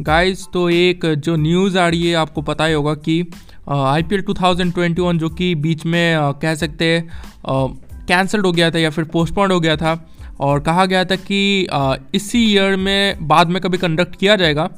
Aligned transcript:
Guys 0.00 0.46
तो 0.52 0.70
एक 0.70 1.14
जो 1.14 1.36
न्यूज़ 1.36 1.78
आ 1.78 1.88
रही 1.88 2.06
है 2.06 2.14
आपको 2.14 2.42
पता 2.42 2.64
ही 2.64 2.74
होगा 2.74 2.94
कि 2.94 3.26
आई 3.68 4.02
पी 4.02 4.14
एल 4.14 4.22
टू 4.22 5.12
जो 5.12 5.28
कि 5.28 5.54
बीच 5.54 5.86
में 5.86 6.14
आ, 6.14 6.32
कह 6.32 6.54
सकते 6.54 6.84
हैं 6.84 7.10
कैंसल्ड 8.08 8.46
हो 8.46 8.52
गया 8.52 8.70
था 8.70 8.78
या 8.78 8.90
फिर 8.90 9.04
पोस्टपोन्ड 9.04 9.52
हो 9.52 9.60
गया 9.60 9.76
था 9.76 10.10
और 10.40 10.60
कहा 10.60 10.86
गया 10.86 11.04
था 11.04 11.16
कि 11.16 11.66
आ, 11.66 11.96
इसी 12.14 12.52
ईयर 12.52 12.76
में 12.76 13.28
बाद 13.28 13.48
में 13.48 13.62
कभी 13.62 13.78
कंडक्ट 13.78 14.16
किया 14.16 14.36
जाएगा। 14.36 14.70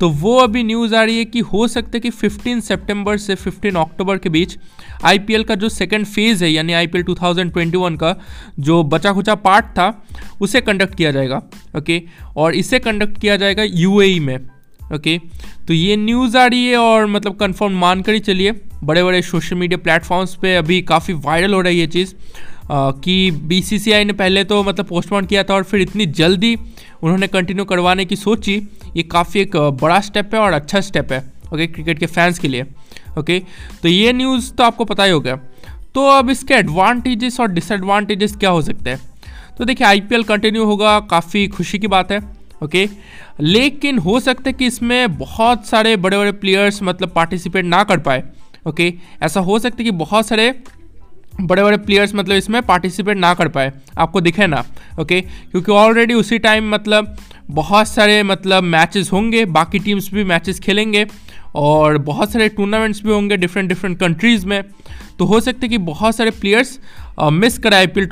तो 0.00 0.10
वो 0.10 0.38
अभी 0.38 0.62
न्यूज़ 0.62 0.94
आ 0.94 1.02
रही 1.02 1.18
है 1.18 1.24
कि 1.24 1.40
हो 1.40 1.68
सकता 1.68 1.90
है 1.94 2.00
कि 2.00 2.10
15 2.10 2.60
सितंबर 2.60 3.16
से 3.16 3.36
15 3.36 3.76
अक्टूबर 3.76 4.18
के 4.18 4.28
बीच 4.28 4.58
आईपीएल 5.04 5.44
का 5.44 5.54
जो 5.54 5.68
सेकंड 5.68 6.06
फ़ेज़ 6.06 6.44
है 6.44 6.50
यानी 6.50 6.72
आईपीएल 6.72 7.04
2021 7.04 7.96
का 7.96 8.20
जो 8.60 8.82
बचा 8.82 9.12
खुचा 9.12 9.34
पार्ट 9.34 9.66
था 9.66 10.04
उसे 10.40 10.60
कंडक्ट 10.60 10.94
किया 10.94 11.10
जाएगा 11.10 11.42
ओके 11.78 12.02
और 12.36 12.54
इसे 12.54 12.78
कंडक्ट 12.78 13.20
किया 13.20 13.36
जाएगा 13.36 13.62
यूएई 13.62 14.20
में। 14.20 14.55
ओके? 14.94 15.18
तो 15.68 15.74
ये 15.74 15.96
न्यूज़ 15.96 16.36
आ 16.38 16.46
रही 16.46 16.66
है 16.66 16.76
और 16.76 17.06
मतलब 17.06 17.36
कंफर्म 17.36 17.78
मान 17.78 18.02
कर 18.02 18.12
ही 18.12 18.18
चलिए। 18.20 18.52
बड़े 18.84 19.02
बड़े 19.04 19.22
सोशल 19.22 19.56
मीडिया 19.56 19.78
प्लेटफॉर्म्स 19.78 20.34
पे 20.34 20.54
अभी 20.56 20.80
काफ़ी 20.84 21.14
वायरल 21.16 21.54
हो 21.54 21.60
रही 21.60 21.80
है 21.80 21.86
चीज़। 21.88 22.14
कि 22.68 23.30
बीसीसीआई 23.30 24.04
ने 24.04 24.12
पहले 24.12 24.42
तो 24.44 24.62
मतलब 24.64 24.86
पोस्टपोन 24.86 25.26
किया 25.26 25.42
था 25.44 25.54
और 25.54 25.62
फिर 25.62 25.80
इतनी 25.80 26.06
जल्दी 26.14 26.54
उन्होंने 27.02 27.26
कंटिन्यू 27.26 27.64
करवाने 27.64 28.04
की 28.04 28.16
सोची। 28.16 28.54
ये 28.96 29.02
काफ़ी 29.02 29.40
एक 29.40 29.56
बड़ा 29.82 30.00
स्टेप 30.00 30.34
है 30.34 30.40
और 30.40 30.52
अच्छा 30.52 30.80
स्टेप 30.80 31.12
है, 31.12 31.18
ओके 31.54 31.66
क्रिकेट 31.66 31.98
के 31.98 32.06
फैंस 32.06 32.38
के 32.38 32.48
लिए, 32.48 32.64
ओके? 33.18 33.38
तो 33.82 33.88
ये 33.88 34.12
न्यूज़ 34.12 34.52
तो 34.52 34.64
आपको 34.64 34.84
पता 34.84 35.04
ही 35.04 35.10
हो 35.10 35.20
गया 35.20 35.36
तो 35.94 36.06
अब 36.08 36.30
इसके 36.30 36.54
एडवांटेजेस 36.54 37.38
और 37.40 37.48
डिसएडवांटेजेस 37.48 38.36
क्या 38.36 38.50
हो 38.50 38.62
सकते 38.62 38.90
हैं? 38.90 39.00
तो 39.58 39.64
देखिए 39.64 39.86
आईपीएल 39.86 40.22
कंटिन्यू 40.24 40.64
होगा, 40.64 40.98
काफ़ी 41.00 41.46
खुशी 41.48 41.78
की 41.78 41.86
बात 41.88 42.12
है। 42.12 42.20
ओके 42.62 42.88
लेकिन 43.40 43.98
हो 43.98 44.18
सकता 44.20 44.42
है 44.46 44.52
कि 44.52 44.66
इसमें 44.66 45.16
बहुत 45.18 45.66
सारे 45.66 45.96
बड़े 45.96 46.18
बड़े 46.18 46.32
प्लेयर्स 46.34 46.82
मतलब 46.82 47.12
पार्टिसिपेट 47.14 47.64
ना 47.64 47.82
कर 47.84 47.98
पाए। 47.98 48.22
ओके 48.66 48.92
ऐसा 49.22 49.40
हो 49.40 49.58
सकता 49.58 49.76
है 49.78 49.84
कि 49.84 49.90
बहुत 49.96 50.26
सारे 50.26 50.54
बड़े 51.40 51.62
बड़े 51.62 51.76
प्लेयर्स 51.78 52.14
मतलब 52.14 52.36
इसमें 52.36 52.60
पार्टिसिपेट 52.62 53.16
ना 53.16 53.32
कर 53.34 53.48
पाए। 53.48 53.72
आपको 53.98 54.20
दिखे 54.20 54.46
ना? 54.46 54.64
ओके 55.00 55.20
क्योंकि 55.20 55.72
ऑलरेडी 55.72 56.14
उसी 56.14 56.38
टाइम 56.38 56.70
मतलब 56.70 57.16
बहुत 57.50 57.88
सारे 57.88 58.22
मतलब 58.22 58.62
मैचेस 58.64 59.12
होंगे, 59.12 59.44
बाकी 59.46 59.78
टीम्स 59.78 60.08
भी 60.14 60.24
मैचेस 60.24 60.60
खेलेंगे 60.60 61.06
और 61.54 61.98
बहुत 62.00 62.32
सारे 62.32 62.48
टूर्नामेंट्स 62.48 63.02
भी 63.02 63.12
होंगे 63.12 63.36
डिफरेंट 63.36 63.68
डिफरेंट 63.68 63.98
कंट्रीज़ 64.00 64.46
में। 64.46 64.62
तो 65.18 65.24
हो 65.24 65.40
सकते 65.40 65.66
हैं 65.66 65.70
कि 65.70 65.78
बहुत 65.84 66.16
सारे 66.16 66.30
प्लेयर्स 66.32 66.78
मिस 67.20 67.58
करें 67.58 67.76
आई 67.76 67.86
पी 67.86 68.00
एल 68.00 68.06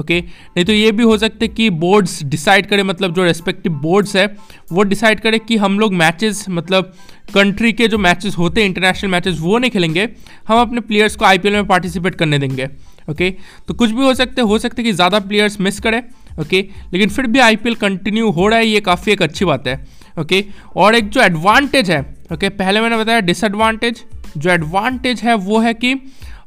ओके 0.00 0.20
नहीं 0.20 0.64
तो 0.64 0.72
ये 0.72 0.90
भी 0.92 1.02
हो 1.02 1.16
सकते 1.18 1.48
कि 1.48 1.68
बोर्ड्स 1.78 2.22
डिसाइड 2.24 2.66
करें 2.66 2.82
मतलब 2.84 3.14
जो 3.14 3.24
रेस्पेक्टिव 3.24 3.72
बोर्ड्स 3.74 4.16
है, 4.16 4.26
वो 4.72 4.82
डिसाइड 4.84 5.20
करें 5.20 5.38
कि 5.40 5.56
हम 5.58 5.78
लोग 5.80 5.92
मैचेस 5.94 6.44
मतलब 6.50 6.92
कंट्री 7.34 7.72
के 7.72 7.88
जो 7.88 7.98
मैचेस 8.00 8.36
होते 8.38 8.60
हैं 8.60 8.68
इंटरनेशनल 8.68 9.10
मैचेस 9.10 9.38
वो 9.40 9.58
नहीं 9.58 9.70
खेलेंगे। 9.70 10.08
हम 10.48 10.60
अपने 10.60 10.80
प्लेयर्स 10.82 11.16
को 11.16 11.24
आईपीएल 11.24 11.54
में 11.54 11.66
पार्टिसिपेट 11.66 12.14
करने 12.14 12.38
देंगे। 12.38 12.68
ओके 13.10 13.30
तो 13.68 13.74
कुछ 13.74 13.90
भी 13.90 14.02
हो 14.02 14.14
सकते 14.14 14.42
हो 14.42 14.58
सकते 14.58 14.82
कि 14.82 14.92
ज़्यादा 14.92 15.18
प्लेयर्स 15.20 15.60
मिस 15.60 15.80
करें। 15.80 16.02
ओके 16.40 16.60
लेकिन 16.92 17.08
फिर 17.08 17.26
भी 17.26 17.38
आईपीएल 17.40 17.74
कंटिन्यू 17.76 18.30
हो 18.30 18.48
रहा 18.48 18.58
है, 18.58 18.66
ये 18.66 18.80
काफ़ी 18.82 19.12
एक 19.12 19.22
अच्छी 19.22 19.44
बात 19.44 19.68
है। 19.68 19.80
ओके 20.18 20.44
और 20.76 20.94
एक 20.94 21.08
जो 21.10 21.20
एडवांटेज 21.22 21.90
है 21.90 22.00
ओके 22.32 22.48
पहले 22.50 22.80
मैंने 22.80 22.96
बताया 22.96 23.20
डिसएडवांटेज 23.22 24.02
जो 24.36 24.50
एडवांटेज 24.50 25.20
है, 25.20 25.34
वो 25.34 25.58
है 25.60 25.74
कि 25.74 25.92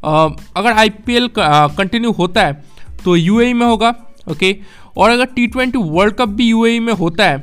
अगर 0.04 0.72
आईपीएल 0.72 1.30
कंटिन्यू 1.38 2.12
होता 2.14 2.42
है 2.42 2.62
तो 3.04 3.16
यू 3.16 3.40
में 3.54 3.66
होगा 3.66 3.94
ओके 4.32 4.56
और 4.98 5.10
अगर 5.10 5.26
टी 5.26 5.48
ट्वेंटी 5.48 5.78
वर्ल्ड 5.78 6.16
कप 6.16 6.30
भी 6.30 6.50
यू 6.50 6.64
में 6.82 6.94
होता 6.94 7.26
है 7.26 7.38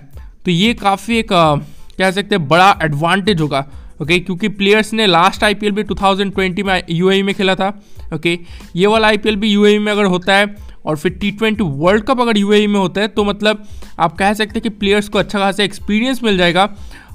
तो 0.44 0.50
ये 0.50 0.72
काफ़ी 0.75 1.19
एक 1.19 1.33
कह 1.33 2.11
सकते 2.11 2.34
हैं 2.34 2.47
बड़ा 2.48 2.78
एडवांटेज 2.83 3.40
होगा 3.40 3.67
ओके 4.01 4.14
okay, 4.14 4.24
क्योंकि 4.27 4.48
प्लेयर्स 4.48 4.92
ने 4.92 5.07
लास्ट 5.07 5.42
आईपीएल 5.45 5.73
भी 5.73 5.83
2020 5.84 6.62
में 6.64 6.83
यूएई 6.90 7.23
में 7.23 7.34
खेला 7.34 7.55
था 7.55 7.68
ओके 8.14 8.36
okay, 8.36 8.77
ये 8.77 8.86
वाला 8.86 9.08
आईपीएल 9.08 9.36
भी 9.36 9.48
यूएई 9.48 9.79
में 9.79 9.90
अगर 9.92 10.05
होता 10.05 10.34
है 10.34 10.55
और 10.86 10.96
फिर 10.96 11.12
टी 11.12 11.30
ट्वेंटी 11.30 11.64
वर्ल्ड 11.64 12.05
कप 12.05 12.20
अगर 12.20 12.39
यूएई 12.39 12.67
में 12.67 12.79
होता 12.80 13.01
है 13.01 13.08
तो 13.08 13.24
मतलब 13.24 13.67
आप 13.98 14.17
कह 14.17 14.33
सकते 14.33 14.55
हैं 14.55 14.63
कि 14.63 14.68
प्लेयर्स 14.68 15.08
को 15.08 15.18
अच्छा 15.18 15.39
खासा 15.39 15.63
एक्सपीरियंस 15.63 16.23
मिल 16.24 16.39
जाएगा 16.39 16.63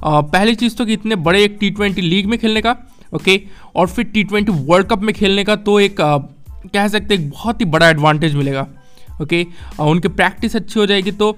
आ, 0.03 0.21
पहली 0.21 0.55
चीज़ 0.55 0.75
तो 0.75 0.85
कि 0.85 0.93
इतने 0.93 1.15
बड़े 1.15 1.43
एक 1.43 1.57
टी 1.59 1.69
ट्वेंटी 1.69 2.01
लीग 2.01 2.25
में 2.25 2.37
खेलने 2.39 2.61
का 2.61 2.75
ओके 3.15 3.31
okay, 3.31 3.47
और 3.75 3.87
फिर 3.87 4.05
टी 4.05 4.23
ट्वेंटी 4.23 4.51
वर्ल्ड 4.51 4.87
कप 4.87 5.01
में 5.01 5.13
खेलने 5.15 5.43
का 5.43 5.55
तो 5.55 5.79
एक 5.79 6.01
कह 6.73 6.87
सकते 6.87 7.13
एक 7.13 7.29
बहुत 7.29 7.61
ही 7.61 7.65
बड़ा 7.65 7.89
एडवांटेज 7.89 8.35
मिलेगा 8.35 8.67
ओके 9.21 9.45
और 9.79 9.87
उनकी 9.87 10.07
प्रैक्टिस 10.07 10.55
अच्छी 10.55 10.79
हो 10.79 10.85
जाएगी 10.85 11.11
तो 11.11 11.37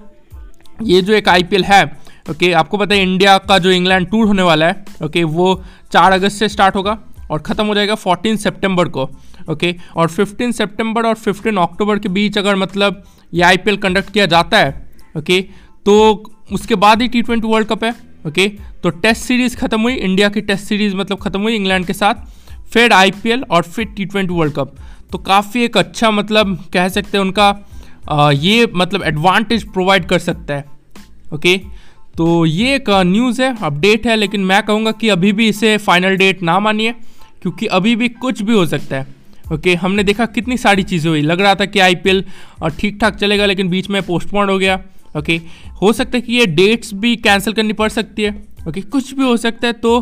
ये 0.82 1.02
जो 1.02 1.12
एक 1.12 1.28
आईपीएल 1.28 1.64
है 1.64 1.84
ओके 2.30 2.52
आपको 2.52 2.78
पता 2.78 2.94
है 2.94 3.02
इंडिया 3.02 3.38
का 3.38 3.58
जो 3.58 3.70
इंग्लैंड 3.70 4.08
टूर 4.08 4.26
होने 4.26 4.42
वाला 4.42 4.66
है 4.66 4.84
ओके 5.04 5.24
वो 5.24 5.62
चार 5.92 6.12
अगस्त 6.12 6.38
से 6.38 6.48
स्टार्ट 6.48 6.76
होगा 6.76 6.98
और 7.30 7.38
ख़त्म 7.38 7.66
हो 7.66 7.74
जाएगा 7.74 7.94
फोर्टीन 7.94 8.36
सितंबर 8.36 8.88
को 8.88 9.08
ओके 9.50 9.74
और 9.96 10.08
फिफ्टीन 10.08 10.52
सितंबर 10.52 11.06
और 11.06 11.14
फिफ्टीन 11.14 11.56
अक्टूबर 11.56 11.98
के 11.98 12.08
बीच 12.08 12.38
अगर 12.38 12.56
मतलब 12.56 13.02
ये 13.34 13.42
आईपीएल 13.42 13.76
कंडक्ट 13.76 14.12
किया 14.12 14.26
जाता 14.26 14.58
है 14.58 14.88
ओके 15.16 15.40
तो 15.84 15.94
उसके 16.52 16.74
बाद 16.74 17.02
ही 17.02 17.08
टी 17.08 17.22
ट्वेंटी 17.22 17.48
वर्ल्ड 17.48 17.68
कप 17.68 17.84
है 17.84 17.94
ओके 18.26 18.48
तो 18.82 18.90
टेस्ट 18.90 19.22
सीरीज़ 19.22 19.56
खत्म 19.56 19.80
हुई 19.80 19.94
इंडिया 19.94 20.28
की 20.28 20.40
टेस्ट 20.40 20.64
सीरीज़ 20.64 20.96
मतलब 20.96 21.18
खत्म 21.18 21.40
हुई 21.40 21.54
इंग्लैंड 21.54 21.86
के 21.86 21.92
साथ, 21.92 22.14
फिर 22.72 22.92
आईपीएल 22.92 23.44
और 23.50 23.62
फिर 23.62 23.84
टी 23.86 24.04
ट्वेंटी 24.04 24.34
वर्ल्ड 24.34 24.54
कप 24.54 24.74
तो 25.10 25.18
काफ़ी 25.20 25.64
एक 25.64 25.76
अच्छा 25.76 26.10
मतलब 26.10 26.56
कह 26.72 26.88
सकते 26.88 27.18
हैं 27.18 27.24
उनका 27.24 27.48
आ, 28.10 28.30
ये 28.30 28.66
मतलब 28.74 29.02
एडवांटेज 29.04 29.64
प्रोवाइड 29.72 30.04
कर 30.08 30.18
सकता 30.18 30.54
है। 30.54 30.64
ओके 31.34 31.56
तो 32.16 32.44
ये 32.46 32.74
एक 32.74 32.88
न्यूज़ 33.06 33.40
है 33.42 33.54
अपडेट 33.62 34.06
है 34.06 34.16
लेकिन 34.16 34.44
मैं 34.44 34.62
कहूँगा 34.62 34.92
कि 34.92 35.08
अभी 35.08 35.32
भी 35.32 35.48
इसे 35.48 35.76
फाइनल 35.78 36.16
डेट 36.16 36.42
ना 36.42 36.58
मानिए 36.60 36.92
क्योंकि 37.42 37.66
अभी 37.68 37.94
भी 37.96 38.08
कुछ 38.08 38.42
भी 38.42 38.52
हो 38.52 38.64
सकता 38.66 38.96
है। 38.96 39.06
ओके 39.52 39.74
हमने 39.74 40.02
देखा 40.04 40.26
कितनी 40.28 40.56
सारी 40.56 40.82
चीज़ें 40.82 41.10
हुई। 41.10 41.20
लग 41.22 41.40
रहा 41.40 41.54
था 41.54 41.64
कि 41.64 41.78
आईपीएल 41.80 42.24
ठीक 42.78 42.98
ठाक 43.00 43.16
चलेगा 43.16 43.46
लेकिन 43.46 43.68
बीच 43.68 43.90
में 43.90 44.02
पोस्टपोन 44.02 44.50
हो 44.50 44.58
गया। 44.58 44.80
ओके 45.16 45.40
हो 45.82 45.92
सकता 45.92 46.16
है 46.16 46.20
कि 46.20 46.32
ये 46.32 46.46
डेट्स 46.48 46.92
भी 46.94 47.14
कैंसिल 47.18 47.52
करनी 47.52 47.72
पड़ 47.74 47.88
सकती 47.90 48.22
है। 48.22 48.34
ओके 48.68 48.80
कुछ 48.82 49.14
भी 49.14 49.24
हो 49.24 49.36
सकता 49.36 49.66
है 49.66 49.72
तो 49.74 49.98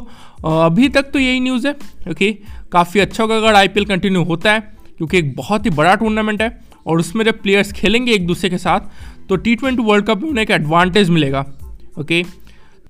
अभी 0.46 0.88
तक 0.88 1.10
तो 1.12 1.18
यही 1.18 1.40
न्यूज़ 1.40 1.66
है। 1.66 1.74
ओके 2.10 2.32
काफ़ी 2.72 3.00
अच्छा 3.00 3.22
होगा 3.22 3.36
अगर 3.36 3.54
आईपीएल 3.54 3.86
कंटिन्यू 3.86 4.22
होता 4.24 4.52
है। 4.52 4.75
क्योंकि 4.96 5.18
एक 5.18 5.34
बहुत 5.36 5.64
ही 5.66 5.70
बड़ा 5.70 5.94
टूर्नामेंट 5.94 6.42
है 6.42 6.50
और 6.86 6.98
उसमें 6.98 7.24
जब 7.24 7.40
प्लेयर्स 7.42 7.72
खेलेंगे 7.72 8.12
एक 8.12 8.26
दूसरे 8.26 8.50
के 8.50 8.58
साथ 8.58 8.80
तो 9.28 9.36
टी 9.36 9.54
ट्वेंटी 9.54 9.82
वर्ल्ड 9.82 10.06
कप 10.06 10.22
में 10.22 10.28
उन्हें 10.30 10.42
एक 10.42 10.50
एडवांटेज 10.50 11.10
मिलेगा 11.10 11.44
ओके 12.00 12.22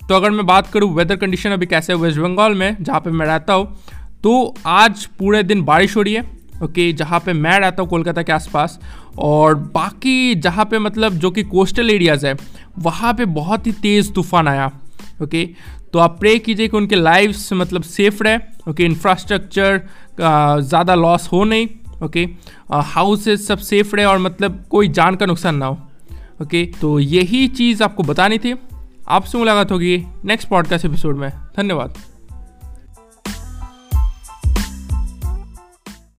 तो 0.08 0.14
अगर 0.14 0.30
मैं 0.30 0.46
बात 0.46 0.66
करूँ 0.66 0.94
वेदर 0.94 1.16
कंडीशन 1.16 1.50
अभी 1.50 1.66
कैसे 1.66 1.92
है 1.92 1.98
वेस्ट 1.98 2.18
बंगाल 2.18 2.54
में, 2.54 2.76
जहाँ 2.80 3.00
पर 3.00 3.10
मैं 3.10 3.26
रहता 3.26 3.52
हूँ 3.52 3.76
तो 4.22 4.54
आज 4.66 5.04
पूरे 5.18 5.42
दिन 5.42 5.62
बारिश 5.62 5.96
हो 5.96 6.02
रही 6.02 6.14
है 6.14 6.24
ओके 6.62 6.92
जहाँ 6.92 7.20
पे 7.20 7.32
मैं 7.32 7.58
रहता 7.60 7.82
हूँ 7.82 7.88
कोलकाता 7.90 8.22
के 8.22 8.32
आसपास, 8.32 8.78
और 9.18 9.54
बाकी 9.54 10.34
जहाँ 10.34 10.64
पे 10.64 10.78
मतलब 10.78 11.12
जो 11.14 11.30
कि 11.30 11.42
कोस्टल 11.42 11.90
एरियाज़ 11.90 12.26
है, 12.26 12.34
वहाँ 12.78 13.12
पे 13.14 13.24
बहुत 13.24 13.66
ही 13.66 13.72
तेज़ 13.72 14.12
तूफ़ान 14.12 14.48
आया 14.48 14.70
ओके 15.22 15.44
तो 15.92 15.98
आप 15.98 16.18
प्रे 16.20 16.38
कीजिए 16.38 16.68
कि 16.68 16.76
उनके 16.76 16.96
लाइफ्स 16.96 17.52
मतलब 17.52 17.82
सेफ़ 17.82 18.22
रहे 18.22 18.38
ओके 18.70 18.84
इंफ्रास्ट्रक्चर 18.84 19.80
ज़्यादा 20.20 20.94
लॉस 20.94 21.28
हो 21.32 21.44
नहीं 21.44 21.66
ओके? 22.02 22.28
हाउसेस 22.72 23.46
सब 23.46 23.58
सेफ़ 23.58 23.96
रहे 23.96 24.04
और 24.04 24.18
मतलब 24.18 24.64
कोई 24.70 24.88
जान 24.88 25.14
का 25.14 25.26
नुकसान 25.26 25.56
ना 25.56 25.66
हो। 25.66 25.78
ओके? 26.42 26.72
तो 26.80 26.98
यही 26.98 27.48
चीज़ 27.48 27.82
आपको 27.82 28.02
बतानी 28.02 28.38
थी। 28.38 28.54
आपसे 29.08 29.38
मुलाकात 29.38 29.72
होगी 29.72 30.06
नेक्स्ट 30.24 30.48
पॉडकास्ट 30.48 30.84
एपिसोड 30.84 31.16
में। 31.16 31.30
धन्यवाद। 31.30 31.94